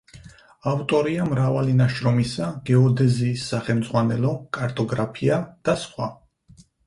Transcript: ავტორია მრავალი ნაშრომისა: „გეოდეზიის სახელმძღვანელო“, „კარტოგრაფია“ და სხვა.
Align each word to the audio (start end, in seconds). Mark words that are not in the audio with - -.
ავტორია 0.69 1.25
მრავალი 1.31 1.75
ნაშრომისა: 1.81 2.47
„გეოდეზიის 2.71 3.43
სახელმძღვანელო“, 3.51 4.33
„კარტოგრაფია“ 4.59 5.39
და 5.69 5.77
სხვა. 5.85 6.09